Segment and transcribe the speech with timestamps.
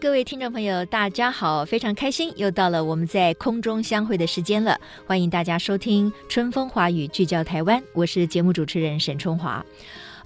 [0.00, 4.80] 各位听众朋友，大家好，非常开心又到了我们在空中相会的时间了。
[5.08, 9.64] 欢迎大家收听《春风华语》，聚焦台湾，我是节目主持人沈春华。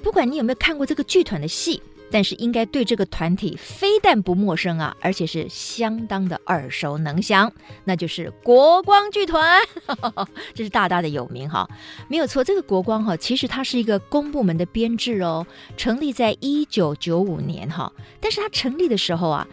[0.02, 1.80] 不管你有没有看过这个剧团的戏。
[2.12, 7.50] 但是应该对这个团体非但不陌生啊，而且是相当的耳熟能详，
[7.84, 9.60] 那就是国光剧团，
[10.54, 11.68] 这是大大的有名哈，
[12.08, 12.44] 没有错。
[12.44, 19.46] 这个国光哈，其实它是一个公部门的编制哦，成立在一九九五年哈，但是它成立的时候啊。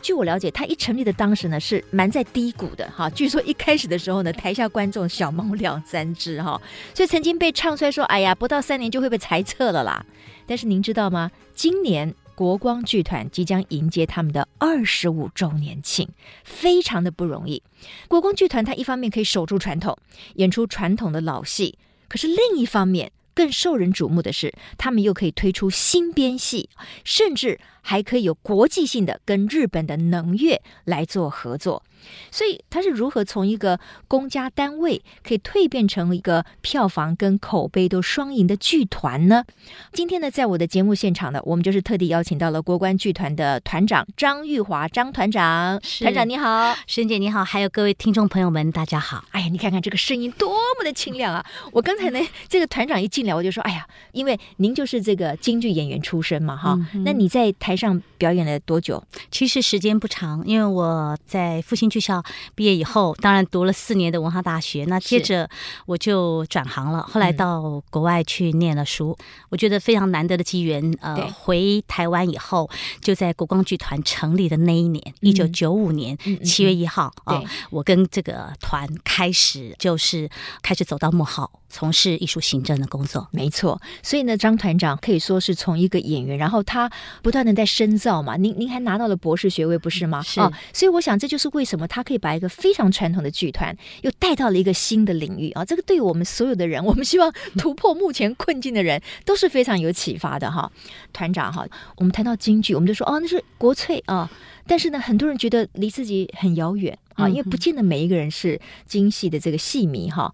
[0.00, 3.08] 据我了解，他一成立的当时呢是蛮在低谷的哈。
[3.10, 6.60] 据说一开始的时候呢，台下观众小猫两三只哈，
[6.92, 10.04] 所以曾经被唱衰说：“哎呀，不到三年就会被裁撤了啦。”
[10.46, 11.30] 但是您知道吗？
[11.54, 16.08] 今年国光剧团即将迎接他们的二十五周年庆，
[16.44, 17.62] 非常的不容易。
[18.08, 19.96] 国光剧团它一方面可以守住传统，
[20.34, 26.68] 演出传统的老戏，可是另一方面更受人瞩目的是，他们又可以推出新编戏，
[27.04, 27.60] 甚至。
[27.84, 31.82] 还可以有国际性的跟日本的能乐来做合作，
[32.30, 39.44] 所以他是如何从一个公家单位可以蜕变成一个票房跟口碑都双赢的剧团呢？
[39.92, 49.24] 今天呢，在我的节目现场呢，我们就是特地邀请到了国光剧团的团长张玉华张团长，团长你好，沈姐你好，还有各位听众朋友们大家好。
[49.30, 51.44] 哎呀，你看看这个声音多么的清亮啊！
[51.72, 57.50] 我刚才呢，这个团长一进来我就说，哎呀，因为您就是这个京剧演员出身嘛，哈、嗯，那你在。
[57.62, 59.00] 台上表演了多久？
[59.30, 65.46] 其实时间不长，因为我在复兴剧校毕业以后，当然读了四年的文化大学，那接着
[65.84, 69.14] 我就转行了，后来到国外去念了书。
[69.20, 72.70] 嗯、我觉得非常难得的机缘，呃，回台湾以后，
[73.02, 80.30] 就在国光剧团成立的那一年，一九九五年七月一号啊、呃，我跟这个团开始就是
[80.62, 81.50] 开始走到幕后。
[81.74, 83.80] 从事艺术行政的工作，没错。
[84.02, 88.36] 所以呢，张团长可以说是从一个演员，然后他不断的在深造嘛。
[88.36, 90.20] 您您还拿到了博士学位，不是吗？
[90.20, 90.38] 是。
[90.38, 95.64] 哦，所以我想这就是为什么他可以把一个非常传统的剧团又带到了一个新的领域啊。
[95.64, 100.70] 这个对于我们所有的人，我们希望 突破目前困境的人都是非常有启发的哈。
[101.12, 101.66] 团长哈，
[101.96, 104.30] 我们谈到京剧，我们就说哦，那是国粹啊。
[104.66, 110.32] 但是呢，很多人觉得离自己很遥远啊，因为不见得每一个人是京戏的这个戏迷哈。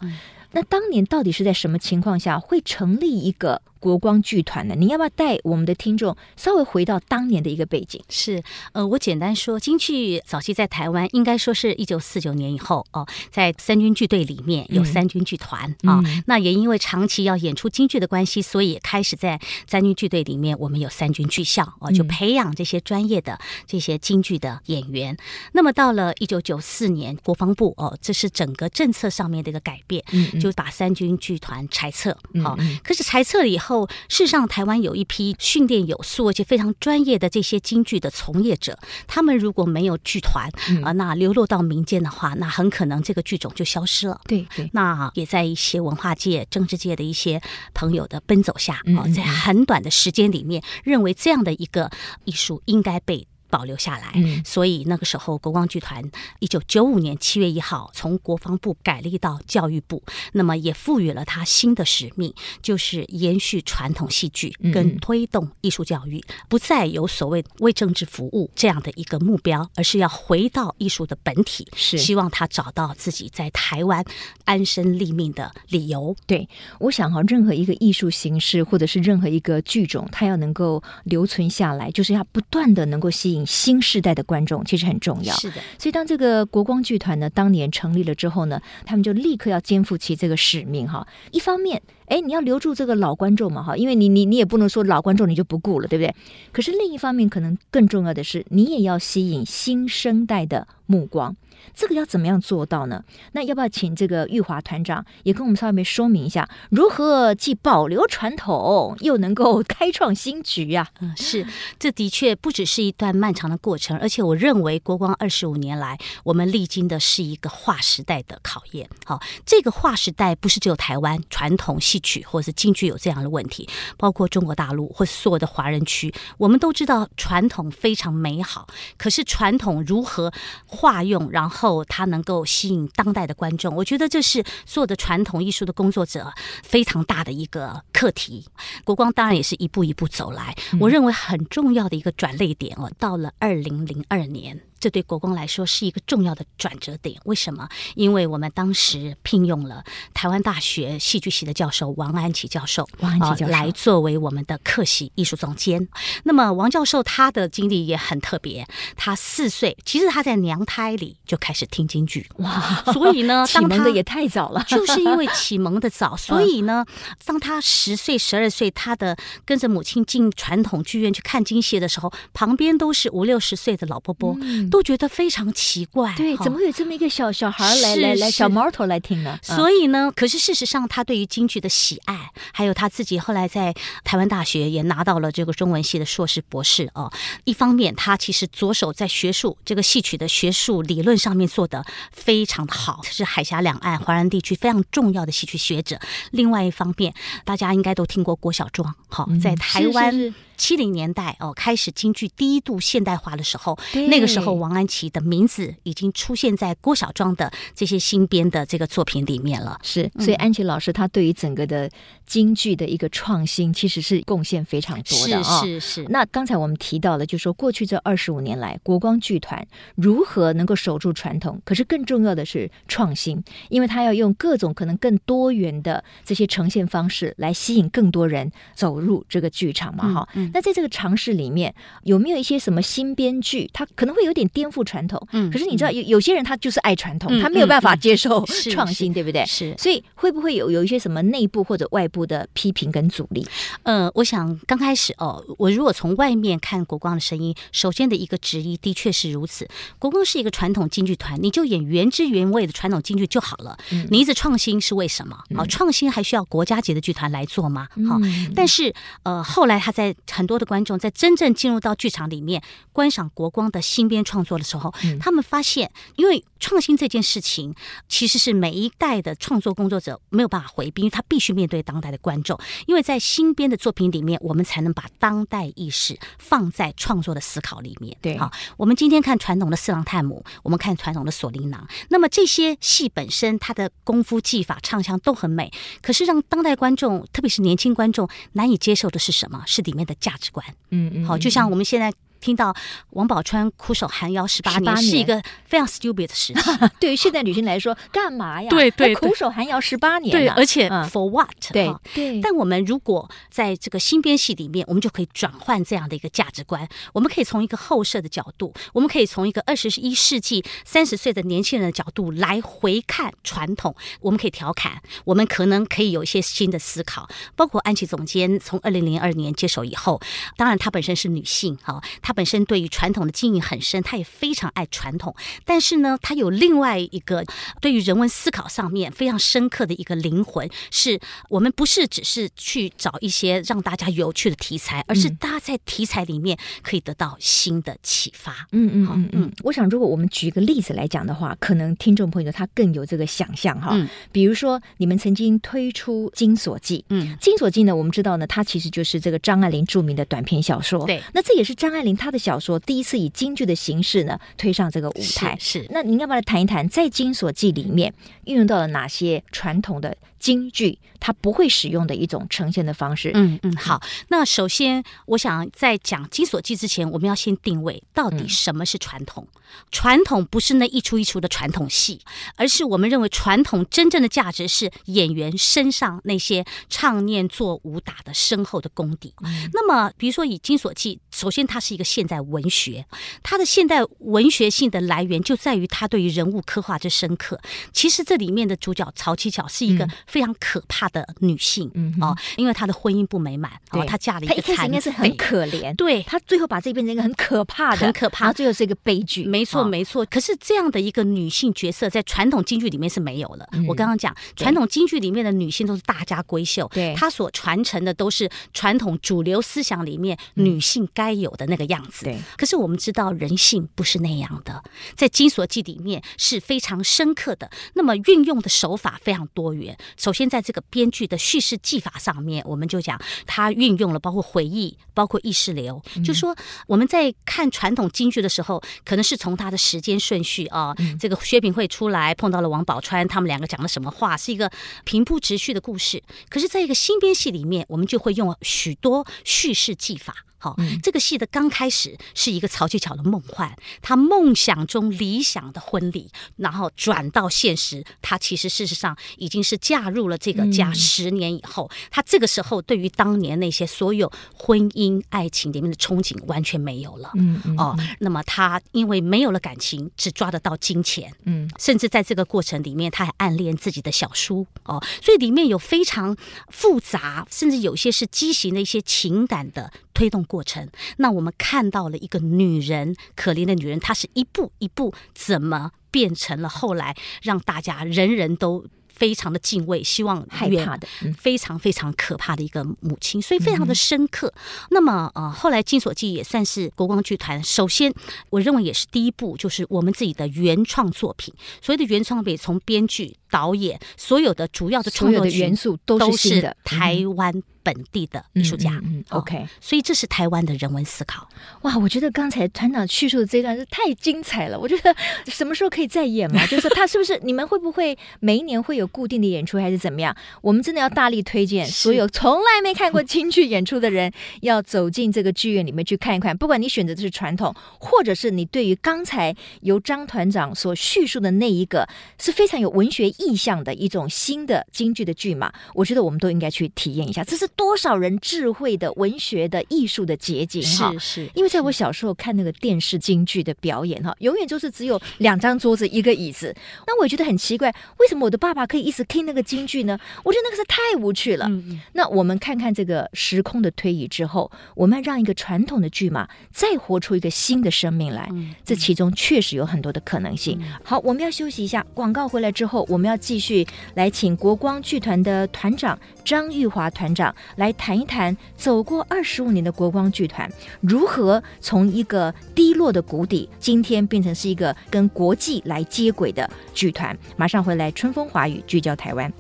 [0.53, 4.75] 那当年到底是在什么情况下会成立一个国光剧团呢？
[4.77, 8.03] 你要不要带我们的听众稍微回到当年的一个背景？
[8.09, 16.23] 是，呃，我简单说，京剧早期在台湾应该说是一九四九年以后哦，在三军剧队里面有三军剧团啊、嗯哦。
[16.27, 25.15] 那也因为长期要演出京剧的关系，所以开始在三军剧队里面我们有三军剧校哦，就培养这些专业的这些京剧的演员。
[25.15, 25.19] 嗯、
[25.53, 30.03] 那么到了一九九四年，国防部哦，这是整个政策上面的一个改变，
[30.41, 32.11] 就把三军剧团裁撤。
[32.43, 33.68] 好、哦，可是裁撤了以后。
[33.69, 40.51] 后，事实上，台湾有一批训练有素而且非常专业的这些京剧的从业者，他们如果没有剧团
[40.83, 44.19] 啊，那流落到民间的话，那很可能这个剧种就消失了。
[44.25, 47.41] 对对，那也在一些文化界、政治界的一些
[47.75, 51.91] 朋友的奔走下，啊，在很短的时间里面，认为这样的一个
[52.25, 53.27] 艺术应该被。
[53.51, 54.13] 保留下来，
[54.45, 56.03] 所以那个时候国光剧团
[56.39, 62.33] 一九九五年七月一号从国防部改立到教育部，那么也赋予了他新的使命，
[62.63, 74.05] 就是延续传统戏剧跟推动艺术教育，不再有所谓为政治服务这样的一个目标，而是要回到艺术的本体，是希望他找到自己在台湾
[74.45, 76.15] 安身立命的理由。
[76.27, 76.49] 对，
[76.81, 83.38] 我想哈，任何一个艺术形式或者是任何一个剧种，它要能够留存下来，就是要不断的能够吸引。
[83.47, 85.57] 新时代的观众其实很重要，是的。
[85.79, 91.07] 所以当这个国光剧团呢，当年成立了之后呢，他们就立刻要肩负起这个使命哈。
[91.33, 96.15] 一方面，哎，你要留住这个老观众嘛哈，因为你你你也不能说老观众你就不顾了，对不对？
[96.53, 101.37] 可是另一方面，可能更重要的是，你也要吸引新生代的目光。
[101.75, 103.03] 这个要怎么样做到呢？
[103.33, 110.89] 那要不要请这个玉华团长也跟我们稍微说明一下，如何既保留传统，又能够开创新局呀？
[111.01, 111.47] 嗯，是，
[111.79, 118.89] 这的确不只是一段漫长的过程，而且我认为国光二十五年来，我们历经的是一个划时代的考验。
[119.05, 128.67] 好，这个划时代不是只有台湾传统戏曲或是京剧有这样的问题，包括中国大陆或所有的华人区，我们都知道传统非常美好，
[128.97, 130.33] 可是传统如何
[130.67, 131.48] 化用，然后
[131.85, 133.75] 它能够吸引当代的观众。
[133.75, 138.47] 我觉得这是所有的传统艺术的工作者非常大的一个课题。
[138.85, 144.61] 国光当然也是一步一步走来，我认为很重要的一个转捩点哦，到了二零零二年。
[144.81, 147.21] 这对国光来说是一个重要的转折点。
[147.25, 147.69] 为什么？
[147.95, 149.85] 因为我们当时聘用了
[150.15, 155.89] 台湾大学戏剧系的教授王安琪教授，王安琪教授、呃、来作为我们的客席艺术总监。
[156.25, 158.67] 那么王教授他的经历也很特别，
[158.97, 162.83] 他四岁，其实他在娘胎里就开始听京剧，哇！
[162.93, 166.85] 所以呢， 启蒙的也太早了， 就是因为启蒙的早， 所以呢，
[167.25, 174.37] 当他十岁、十二岁，他的跟着母亲进传统剧院去看京戏的时候，旁边都是五六十岁的老伯伯。
[174.41, 179.39] 嗯都觉得非常奇怪，对，怎么会有这么一个小小孩来来来小毛头来听呢？
[179.43, 183.75] 所以呢，可是事实上，他对于京剧的喜爱，还有他自己后来在
[184.05, 187.13] 台湾大学也拿到了这个中文系的硕士、博士哦。
[187.45, 195.99] 一方面，他其实着手在学术这个戏曲的学术理论上面做得非常的好， 是海峡两岸华人地区非常重要的戏曲学者。
[196.31, 200.15] 另外一方面，大家应该都听过郭小庄，好，在台湾。
[200.17, 203.79] 嗯七零年代哦，开始京剧第一度现代化的时候，
[204.11, 209.79] 那个时候王安琪的名字已经出现在郭小庄的这些新编的这个作品里面了。
[209.83, 211.89] 是，所以安琪老师他对于整个的
[212.27, 215.61] 京剧的一个创新，其实是贡献非常多的啊。
[215.61, 216.07] 是是是。
[216.11, 219.65] 那刚才我们提到了，就是说过去这二十五年来，国光剧团
[219.95, 230.47] 如何能够守住传统，可是更重要的是创新，因为他要用各种可能更多元的这些呈现方式来吸引更多人走入这个剧场嘛，哈、嗯。
[230.47, 231.75] 嗯那在这个尝试里面，
[232.05, 233.69] 有没有一些什么新编剧？
[233.73, 239.45] 他可能会有点颠覆传统，嗯，可是你知道，有有些人他就是爱传统，嗯、他没有办法接受创新，嗯嗯、对不对？
[239.47, 243.47] 是，所以会不会有有一些什么内部或者外部的批评跟阻力？
[243.83, 249.69] 呃，我想刚开始哦，我如果从外面看国光的声音，首先的一个质疑的确是如此。
[249.99, 253.77] 国光是一个传统京剧团，你就演原汁原味的传统京剧就好了。
[253.93, 255.37] 嗯、你一直创新是为什么？
[255.37, 257.89] 啊、嗯，创新还需要国家级的剧团来做吗？
[258.09, 260.15] 好、嗯，但是呃，后来他在。
[260.39, 262.63] 很多的观众在真正进入到剧场里面
[262.93, 267.75] 观赏国光的新编创作的时候，嗯、他们发现，因为创新这件事情
[268.09, 272.57] 其实是每一代的创作工作者没有办法回避，因为他必须面对当代的观众。
[272.87, 278.17] 因为在新编的作品里面，我们才能把当代意识放在创作的思考里面。
[278.23, 289.65] 对，好，我们今天看传统的四郎探母，我们看传统的锁麟囊，那么这些戏本身它的功夫技法唱腔都很美，可是让当代观众，特别是年轻观众难以接受的是什么？
[289.67, 292.13] 是里面的价值观，嗯嗯，好，就像我们现在。
[292.41, 292.75] 听到
[293.11, 296.63] 王宝钏苦守寒窑十八年，是一个非常 stupid 的事情。
[297.01, 298.69] 对于现代女性来说，干嘛呀？
[298.71, 301.51] 对对，苦守寒窑十八年，对，而且 for what？
[301.73, 302.41] 对对。
[302.41, 306.89] 但我们如果在这个新编戏里面，我们就可以转换这样的一个价值观。
[307.13, 313.95] 我们可以从一个后设的角度，我们可以从一个二十一世纪三十岁的年轻人的角度来回看传统。
[314.21, 317.29] 我们可以调侃，我们可能可以有一些新的思考。
[317.57, 320.21] 包括安琪总监从二零零二年接手以后，
[320.57, 322.01] 当然她本身是女性，哈。
[322.29, 325.35] 他本身对于传统的经营很深，他也非常爱传统。
[325.65, 327.43] 但是呢，他有另外一个
[327.81, 338.69] 对于人文思考上面非常深刻的一个灵魂，是我们不是只是去找一些让大家有趣的题材，而是大家在题材里面可以得到新的启发。
[338.73, 339.53] 嗯嗯嗯嗯。
[339.65, 343.93] 我想，如果我们举一个例子来讲的话，可能听众朋友他更有这个想象哈。
[343.95, 344.07] 嗯。
[344.31, 346.99] 比如说，你们曾经推出《金锁记》。
[347.09, 347.35] 嗯。
[347.39, 351.07] 《金锁记》呢，我们知道呢，它其实就是这个张爱玲著名的短篇小说。
[351.07, 351.23] 对。
[351.33, 352.18] 那这也是张爱玲。
[352.19, 355.83] 他的小说第一次以京剧的形式呢推上这个舞台，是。
[355.85, 358.13] 是那您要不要来谈一谈，在《金锁记》里面
[358.45, 363.31] 运用到了哪些传统的京剧它不会使用的一种呈现的方式？
[363.35, 364.03] 嗯嗯，好。
[364.29, 369.47] 那首先，我想在讲《金锁记》之前，我们要先定位到底什么是传统。
[369.55, 369.58] 嗯、
[369.93, 372.21] 传统不是那一出一出的传统戏，
[372.57, 379.33] 而是我们认为传统真正的价值是演员身上那些唱念做武打的深厚的功底。
[379.45, 382.09] 嗯、那么，比如说以《金锁记》，首先它是一个。
[382.09, 383.05] 现代文学，
[383.43, 387.61] 它的现代文学性的来源就在于它对于人物刻画之深刻。
[387.93, 395.95] 其实这里面的主角曹七巧是一个非常可怕的女性，嗯哦，因为她的婚姻不美满，哦，她嫁了一个残废，应该是很可怜。
[395.97, 399.45] 对，她最后把这变成一个很可怕的，很可怕，最后是一个悲剧。
[399.45, 400.27] 没错，没错。
[400.27, 403.69] 可是这样的一个女性角色在传统京剧里面是没有了。
[403.87, 412.25] 我刚刚讲传统京剧里面的女性都是大家闺秀，对，她所传承的都是传统主流思想里面女性该该有的那个样子。
[412.25, 414.83] 对，可是我们知道人性不是那样的，
[415.15, 417.71] 在《金锁记》里面是非常深刻的。
[417.93, 419.95] 那么运用的手法非常多元。
[420.17, 434.71] 首先，在这个编剧的叙事技法上面，我们就讲他运用了包括回忆、包括意识流，嗯、就说我们在看传统京剧的时候，可能是从他的时间顺序啊，嗯、这个薛平贵出来碰到了王宝钏，他们两个讲了什么话，是一个
[435.05, 436.23] 平铺直叙的故事。
[436.49, 440.45] 可是，在一个新编戏里面，我们就会用许多叙事技法。
[440.59, 457.31] 好，这个戏的刚开始是一个曹七巧的梦幻，他梦想中理想的婚礼，然后转到现实，他其实事实上已经是嫁入了这个家十年以后，他这个时候对于当年那些所有婚姻爱情里面的憧憬完全没有了。
[457.37, 461.33] 嗯哦，那么他因为没有了感情，只抓得到金钱。
[461.45, 464.67] 嗯，甚至在这个过程里面，他还暗恋自己的小叔。
[464.83, 466.37] 哦，所以里面有非常
[466.69, 469.93] 复杂，甚至有些是畸形的一些情感的。
[470.15, 470.89] 推动过程，
[471.19, 484.47] 那我们看到了一个女人，可怜的女人，她是一步一步怎么变成了后来让大家人人都非常的敬畏，希望害怕的，非常非常可怕的一个母亲，所以非常的深刻。
[484.57, 488.13] 嗯、那么呃，后来《金锁记》也算是国光剧团，首先
[488.51, 491.53] 我认为也是第一部，就是我们自己的原创作品。
[491.83, 497.63] 所谓的原创作品，从编剧、导演，所有的主要的创作的元素都是台湾。
[497.89, 501.49] 本地的艺术家，嗯，OK，所以这是台湾的人文思考。
[501.81, 504.79] 哇，我觉得刚才团长叙述的这一段是太精彩了。
[504.79, 505.17] 我觉得
[505.47, 506.65] 什么时候可以再演嘛？
[506.69, 510.37] 就是他是不是你们会不会每一年会有固定的演出，还是怎么样？
[510.61, 516.55] 我们真的要大力推荐所有从来没看过京剧演出的人，要走进这个剧院里面去看一看。
[516.55, 522.07] 不管你选择的是传统，或者是你对于刚才由张团长所叙述的那一个
[522.39, 527.43] 是非常有文学意象的一种新的京剧的剧码，我觉得我们都应该去体验一下。
[527.43, 527.67] 这是。
[527.79, 531.51] 多少人智慧的文学的艺术的结晶哈，是是。
[531.55, 536.75] 因为在我小时候看那个电视京剧的表演哈，永远就是只有两张桌子一个椅子。
[537.07, 540.19] 那我也觉得很奇怪，为什么我的爸爸可以一直听那个京剧呢？
[540.43, 541.67] 我觉得那个是太无趣了。
[541.69, 550.77] 嗯、那我们看看这个时空的推移之后，我们让一个传统的剧码再活出一个新的生命来，嗯、这其中确实有很多的可能性。
[550.83, 557.55] 嗯、好，我们要休息一下，广告回来之后，我们要继续来请国光剧团的团长张玉华团长。
[557.77, 560.71] 来谈一谈走过二十五年的国光剧团，
[561.01, 567.37] 如何从一个低落的谷底，今天变成是一个跟国际来接轨的剧团。
[567.57, 569.53] 马上回来，春风华语聚焦台湾。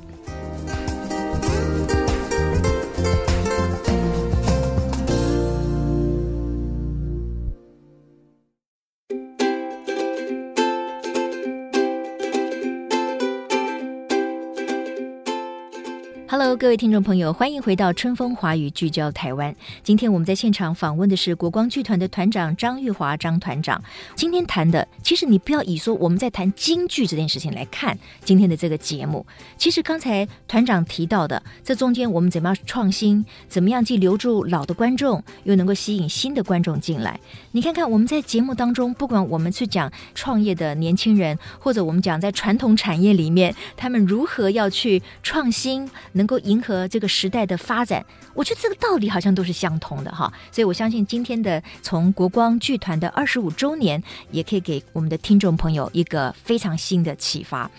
[16.56, 19.54] 各位听众朋友，欢迎回到春风华语聚焦台湾。
[19.82, 23.82] 今天我们在现场访问的是国光剧团的团长张玉华张团长。
[24.14, 29.26] 今天谈的，其实你不要以说我们在谈京剧这件事情来看今天的这个节目。
[29.56, 37.18] 其实刚才团长提到的，这中间我们怎么样创新，怎么样既留住老的观众，又能够吸引新的观众进来。
[37.50, 46.28] 你看看我们在节目当中，不管我们去讲创业的年轻人，或者我们讲在传统产业里面，他们如何要去创新，能。
[46.28, 48.04] 够迎合这个时代的发展，
[48.34, 57.70] 我觉得这个道理好像都是相同的哈，所以我相信今天的从国光剧团的二十五周年，也可以给我们的听众朋友一个非常新的启发。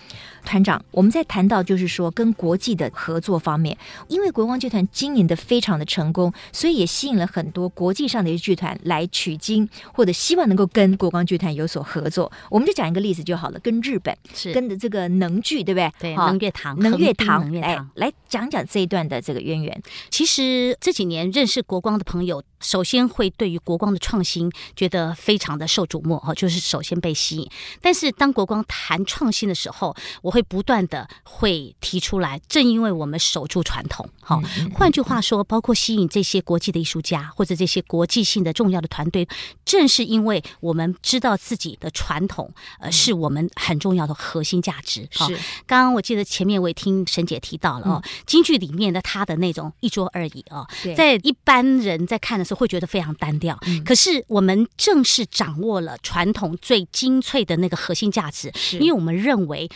[0.50, 3.77] 团长，我们在谈到就是说跟国际的合作方面，
[4.08, 12.32] 因为国光剧团经营的非常的成功，所以也吸引了很多国际上的一些剧团来取经，或者希望能够跟国光剧团有所合作。
[12.50, 15.91] 我们就讲一个例子就好了，跟日本是跟着这个能剧，对不对？
[16.00, 19.79] 对，能乐堂，能乐堂，能乐堂，哎，来讲讲这一段的这个渊源。
[20.10, 27.48] 其实这几年认识国光的朋友，首先会对于国光的创新觉得非常的受瞩目哈，就是首先被吸引。
[27.82, 34.41] 但是当国光谈创新的时候，我会不断的会提出来，正因为我们守住传统，哈，
[34.74, 39.27] 换句话说，包括吸引这些国际的艺术家或者这些国际性的重要的团队，
[39.65, 45.08] 正是因为我们知道自己的传统，呃，是我们很重要的核心价值。
[45.12, 59.69] 是，刚刚我记得前面我也听沈姐提到了哦，京剧里面的他的那种一桌而已哦，在一般人在看的时候会觉得非常单调，可是我们正是掌握了传统最精粹的那个核心价值，因为我们认为。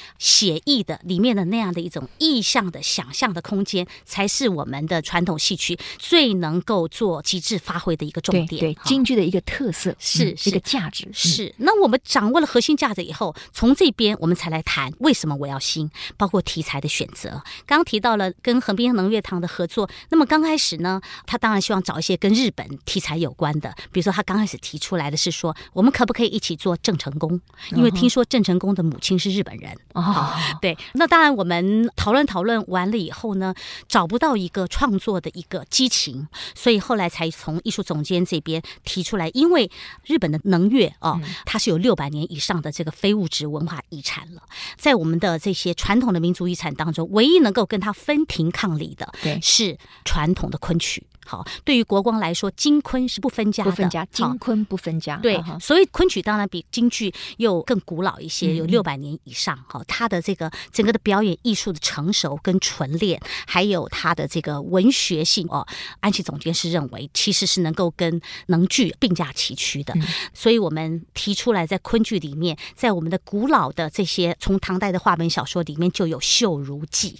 [0.44, 8.60] 写意的里面的那样的一种意象的想象的空间，才是我们的传统戏曲最能够做极致发挥的一个重点。
[8.60, 11.08] 对，京剧的一个特色是、嗯、一个价值。
[11.14, 17.42] 是，嗯、那我们掌握了核心价值以后，从这边我们才来谈为什么我要新，包括题材的选择。
[17.66, 27.40] 刚刚提到了跟横滨能乐堂的合作，那么刚开始呢，他当然希望找一些跟日本题材有关的，比如说他刚开始提出来的是说，我们可不可以一起做郑成功？
[27.72, 29.74] 因为听说郑成功的母亲是日本人。
[29.94, 33.54] 哦，对，那当然我们讨论讨论完了以后呢，
[33.88, 39.70] 找不到一个创作的一个激情，所以后来才从艺术总监这边提出来，因为
[40.06, 44.42] 日本的能乐哦，它是有六百年以上的这个非物质文化遗产了，
[44.78, 51.06] 在我们的这些传统的民族遗产当中，唯一能够跟它分庭抗礼的，对，是传统的昆曲。
[51.26, 55.18] 好，对于国光来说，京昆是不分家的，不分家，京昆不分家。
[55.18, 59.56] 对，所以昆曲当然比京剧又更古老一些，有六百年以上。
[59.68, 65.66] 哈、嗯，它的这个整个的表演艺术的成熟跟纯练，还有它的这个文学性哦，
[66.02, 69.94] 安琪总监是认为其实是能够跟能剧并驾齐驱的。
[69.96, 70.04] 嗯、
[70.34, 77.18] 所以我们提出来，在昆剧里面，在我们的古老的这些从唐代的话本小说里面，就有《绣如记》、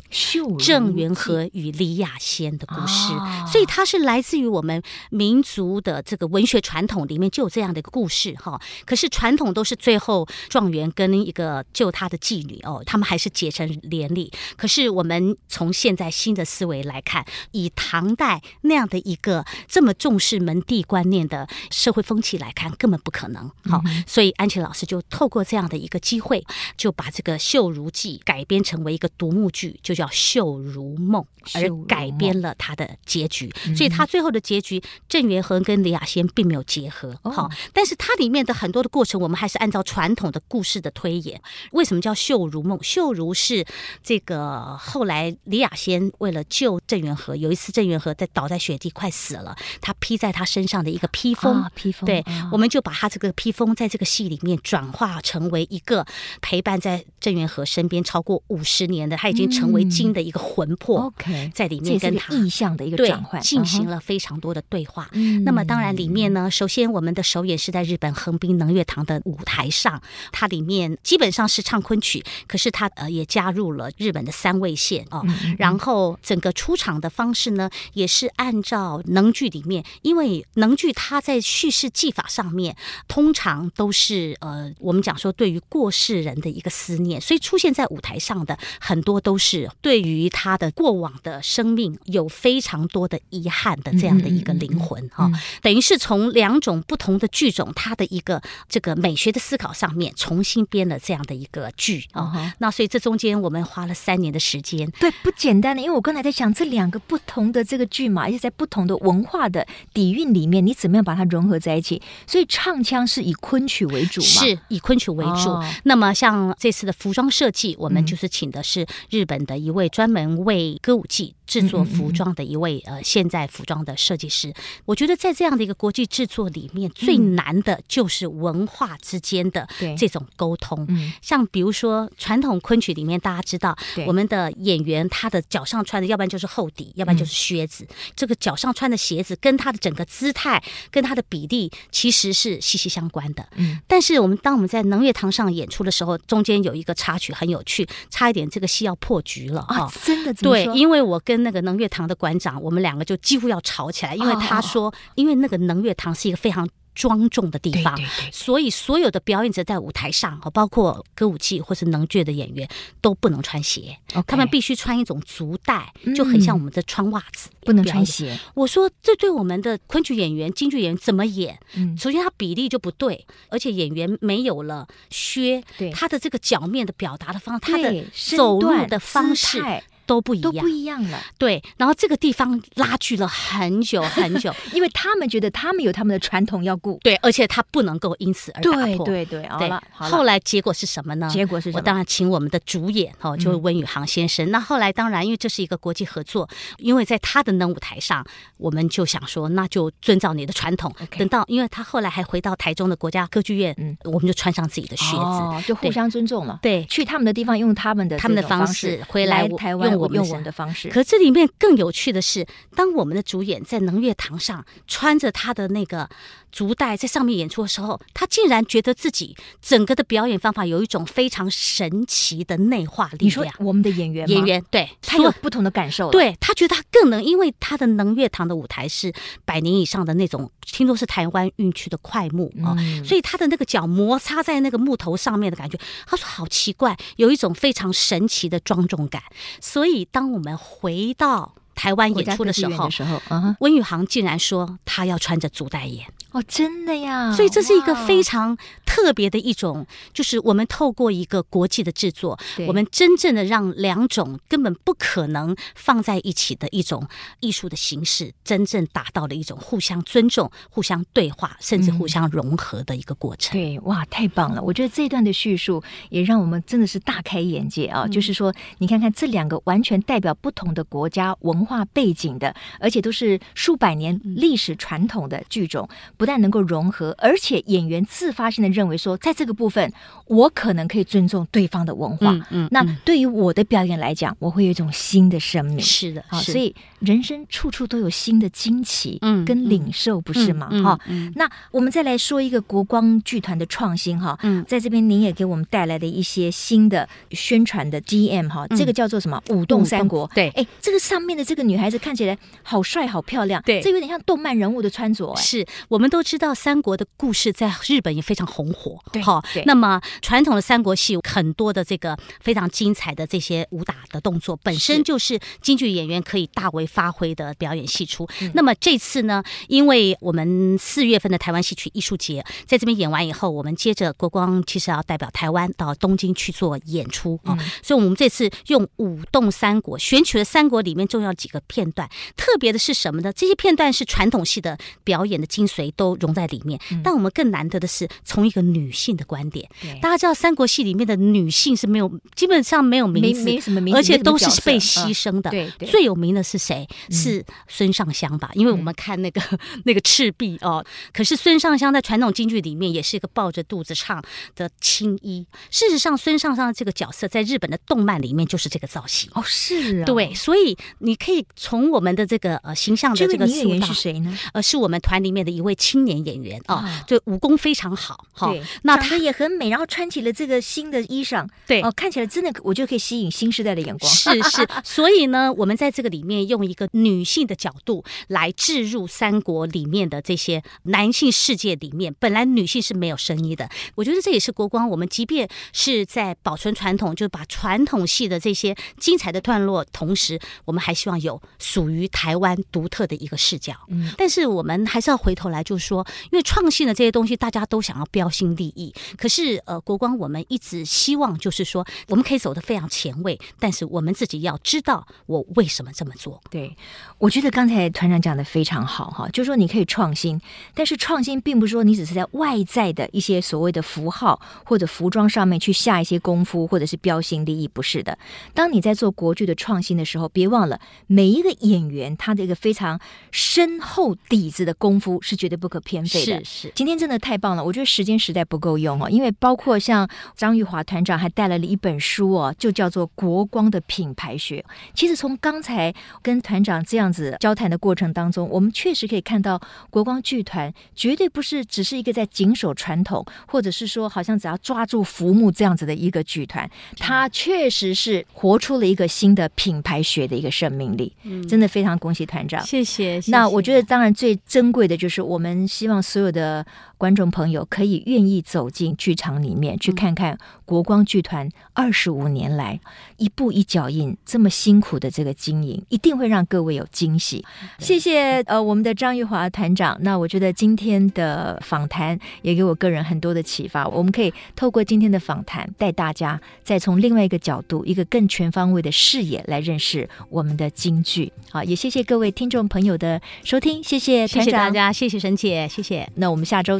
[0.66, 3.93] 郑元和与李亚仙的故事，哦、所以它是。
[3.94, 4.82] 是来自于我们
[5.12, 14.32] 民族的这个文学传统里面就有这样的一个故事哈，可是传统都是最后状元跟一个救他的妓女哦，他们还是结成连理。
[14.58, 23.48] 可是我们从现在新的思维来看，以唐代那样的一个这么重视门第观念的社会风气来看，根本不可能。
[23.70, 26.44] 好，所以安琪老师就透过这样的一个机会，
[26.76, 31.24] 就把这个《绣如记》改编成为一个独幕剧，就叫《绣如梦》，
[31.54, 33.54] 而改编了它的结局。
[33.84, 41.42] 所以他最后的结局，郑元和跟李亚仙并没有结合，好，但是它里面的很多的过程，我们还是按照传统的故事的推演。
[41.74, 42.82] 为什么叫秀如梦？
[42.82, 43.66] 秀如是
[44.02, 52.24] 这个后来李亚仙为了救郑元和，有一次郑元和在倒在雪地快死了，他披在他身上的一个披风，披风，对，
[52.54, 56.06] 我们就把他这个披风在这个戏里面转化成为一个
[56.42, 61.02] 陪伴在郑元和身边超过五十年的，他已经成为金的一个魂魄。
[61.02, 63.44] OK，在里面跟他意象的一个转换。
[63.74, 70.02] 行了非常多的对话，嗯、那么当然里面呢，首先我们的首演是在日本横滨能乐堂的舞台上，
[70.32, 82.76] 它里面基本上是唱昆曲，可是它呃也加入了日本的三味线哦，嗯、然后整个出场的方式呢，也是按照能剧里面，因为能剧它在叙事技法上面
[83.08, 93.63] 通常都是呃我们讲说对于过世人的一个思念，所以出现在舞台上的很多都是对于他的过往的生命有非常多的遗憾。
[93.78, 102.54] 的这样的一个灵魂哈，等于是从两种不同的剧种，它的一个这个美学的思考上面重新编了这样的一个剧啊。
[102.60, 105.82] 那所以这中间我们花了三年的时间，对，不简单的。
[105.82, 112.02] 因为我刚才在想这两个不同的这个剧嘛，而且在不同的文化的底蕴里面，你怎么样把它融合在一起？
[112.28, 115.58] 所以唱腔是以昆曲为主嘛，是以昆曲为主。
[115.84, 124.54] 那么像这次的服装设计，我们就是请的是日本的一位专门为歌舞伎制作服装的一位呃现在服装的设计师，
[124.86, 130.88] 我觉得在这样的一个国际制作里面，最难的就是文化之间的这种沟通。
[131.22, 137.88] 像比如说传统昆曲里面，大家知道我们的演员他的脚上穿的，要不然就是厚底，要不然就是靴子。
[138.16, 143.48] 这个脚上穿的鞋子跟他的整个姿态跟他的比例其实是息息相关的。
[143.56, 149.92] 嗯，但是我们当我们在能乐堂上演出的时候，中间有一个插曲很有趣，差一点这个戏要破局了啊！
[150.04, 156.68] 真的对，因为我跟那个能乐堂的馆长，我们两个就几乎要吵起来，因为他说，因为那个能乐堂是一个非常。
[156.96, 162.70] 庄重的地方，对对对对，所以所有的表演者在舞台上，包括歌舞伎或是能剧的演员
[163.02, 168.38] 都不能穿鞋.他们必须穿一种足带，就很像我们的穿袜子，嗯，不能穿鞋。
[168.54, 171.58] 我说这对我们的昆剧演员、京剧演员怎么演？
[171.76, 179.60] 嗯，首先他比例就不对，而且演员没有了靴，他的这个脚面的表达的方式，他的走路的方式。
[180.06, 181.20] 都不一样，都不一样了。
[181.38, 189.06] 对，然后这个地方拉锯了很久 很久，因为他们觉得他们有他们的传统要顾，对，而且他不能够因此而打破。
[189.06, 190.12] 对对对，好了。
[190.12, 191.30] 后来结果是什么呢？
[191.32, 191.80] 结果是什么？
[191.80, 194.48] 我当然请我们的主演哦，就是温宇航先生。
[194.48, 198.26] 嗯、那后来当然，因为这是一个国际合作，因为在他的能舞台上，
[198.58, 200.94] 我们就想说，那就遵照你的传统。
[201.18, 206.60] 等到，因为他后来还回到台中的国家歌剧院，嗯，我们就穿上自己的靴子，哦、就互相尊重了。
[206.62, 209.93] 对，去他们的地方用他们的他们的方式，回，来台湾。
[209.94, 210.90] 用我们用我们的方式。
[210.90, 216.10] 可这里面更有趣的是，当我们的主演在能乐堂上穿着他的那个
[216.54, 223.24] 足带在上面演出的时候，他竟然觉得自己整个的表演方法有一种非常神奇的内化力量。
[223.26, 224.34] 你说我们的演员吗？
[224.34, 226.12] 演员对，他有不同的感受。
[226.12, 229.12] 对，他觉得他更能，因为他的能乐堂的舞台是
[229.44, 239.24] 百年以上的那种，听说是台湾运区的快木啊，嗯、所以他的那个脚摩擦在那个木头上面的感觉，他说好奇怪，有一种非常神奇的庄重感。
[239.60, 246.06] 所以当我们回到台湾演出的时候，时候啊、温宇航竟然说他要穿着足带演。
[246.34, 247.32] 哦，真的呀！
[247.32, 248.58] 所以这是一个非常
[248.88, 257.08] 特别的一种，就是我们透过一个国际的制作，我们真正的让两种根本不可能放在一起的一种
[257.40, 263.56] 艺术的形式，真正达到了一种互相尊重、互相对话，甚至互相融合的一个过程。
[263.56, 264.64] 嗯、对，哇，太棒了！
[264.64, 268.06] 我觉得这一段的叙述也让我们真的是大开眼界啊！
[268.06, 275.88] 嗯、就是说，你看看这两个完全代表不同的国家文化背景的，而且都是数百年历史传统的剧种。
[276.18, 279.92] 不但能够融合，而且演员自发性的认为说，在这个部分，
[280.28, 282.32] 我可能可以尊重对方的文化。
[282.32, 285.80] 嗯，嗯，那对于我的表演来讲，我会有一种新的生命。
[285.80, 290.70] 是的，好，所以人生处处都有新的惊奇，嗯，跟领受，不是吗？
[290.84, 290.98] 哈，
[291.36, 299.42] 那我们再来说一个国光剧团的创新，哈，嗯，在这边您也给我们带来的一些新的宣传的 DM，哈，这个叫做什么？
[299.50, 300.26] 舞动三国。
[300.34, 303.62] 对，哎，这个上面的这个女孩子看起来好帅，好漂亮。
[303.64, 305.36] 对，这有点像动漫人物的穿着。
[305.36, 306.10] 是我们。
[306.14, 318.28] 都知道三国的故事在日本也非常红火，对好，那么传统的三国戏很多的这个非常精彩的这些武打的动作，本身就是京剧演员可以大为发挥的表演戏出。
[318.40, 333.34] 是那么这次呢，因为我们四月份的台湾戏曲艺术节在这边演完以后，我们接着国光其实要代表台湾到东京去做演出啊，嗯、所以我们这次用舞动三国选取了三国里面重要几个片段，特别的是什么呢？
[333.34, 336.18] 这些片段是传统戏的表演的精髓都。
[336.24, 339.68] 融在里面，但我们更难得的是从一个女性的观点。
[340.02, 345.50] 大家知道三国戏里面的女性是没有，基本上没有名字，没什么名字，而且都是被牺牲的。
[345.50, 346.83] 对，最有名的是谁？
[347.10, 348.50] 是孙尚香吧？
[348.54, 349.42] 因为我们看那个
[349.86, 354.24] 那个赤壁哦，可是孙尚香在传统京剧里面也是一个抱着肚子唱
[354.56, 355.46] 的青衣。
[355.70, 364.38] 事实上，孙尚香这个角色在日本的动漫里面就是这个造型哦，是啊，对，所以你可以从我们的这个呃形象的这个塑造是谁呢？
[364.54, 365.74] 呃，是我们团里面的一位。
[365.76, 374.10] 青年演员啊，就武功非常好，对，那他也很美，然后穿起了这个新的衣裳，对，哦，看起来真的，我就可以吸引新时代的眼光。
[374.10, 383.70] 是是，所以呢，我们在这个里面用一个女性的角度来置入三国里面的这些男性世界里面，本来女性是没有声音的。
[383.94, 393.76] 我觉得这也是国光，我们即便是在保存传统，就是把传统戏的这些精彩的段落，同时我们还希望有属于台湾独特的一个视角。
[393.90, 395.84] 嗯，但是我们还是要回头来就是。
[395.84, 398.96] 说，因为创新的这些东西，大家都想要标新立异。
[399.18, 406.42] 可是，呃，国光我们一直希望，就是说，我们可以走得非常前卫，但是我们自己要知道我为什么这么做。
[406.54, 406.78] 对，
[407.18, 410.40] 我觉得刚才团长讲的非常好，哈，就是说你可以创新，
[410.76, 418.16] 但是创新并不是说你只是在外在的一些所谓的符号或者服装上面去下一些功夫，或者是标新立异，不是的。
[418.54, 423.00] 当你在做国剧的创新的时候，别忘了每一个演员他的一个非常
[423.32, 426.46] 深厚底子的功夫是绝对不可偏废的。
[426.46, 427.64] 是是，今天真的太棒了！
[427.64, 434.64] 我觉得时间实在不够用哦，因为包括像张玉华团长还带来了一本书哦，就叫做《国光的品牌学》。
[434.94, 451.12] 其实从刚才跟团长这样子交谈的过程当中，我们确实可以看到国光剧团绝对不是只是一个在谨守传统，或者是说好像只要抓住浮木这样子的一个剧团，它确实是活出了一个新的品牌学的一个生命力。
[451.24, 452.94] 嗯，真的非常恭喜团长，谢谢。
[453.16, 453.32] 谢谢。
[453.32, 455.64] 那我觉得当然最珍贵的就是我们。
[455.74, 456.66] 希望所有的
[457.04, 462.80] 观众朋友可以愿意走进剧场里面去看看国光剧团二十五年来
[463.18, 467.44] 一步一脚印这么辛苦的这个经营，一定会让各位有惊喜。
[467.78, 469.98] 谢谢呃我们的张玉华团长。
[470.00, 473.86] 那我觉得今天的访谈也给我个人很多的启发。
[473.86, 481.34] 我们可以透过今天的访谈，带大家再从另外一个角度，一个更全方位的视野来认识我们的京剧。
[481.52, 485.68] 好，也谢谢各位听众朋友的收听，谢谢团长，谢谢大家，谢谢沈姐。
[485.68, 486.80] 谢谢，那我们下周